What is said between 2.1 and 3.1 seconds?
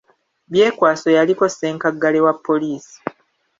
wa poliisi.